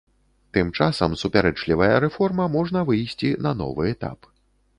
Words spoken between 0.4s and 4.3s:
Тым часам супярэчлівая рэформа можна выйсці на новы этап.